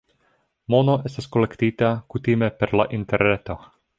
Mono 0.75 0.95
estas 1.09 1.27
kolektita 1.35 1.91
kutime 2.15 2.51
per 2.63 2.75
la 2.81 2.89
Interreto. 3.01 3.61